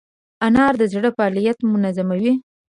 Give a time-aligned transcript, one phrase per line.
[0.45, 2.33] انار د زړه فعالیت منظموي.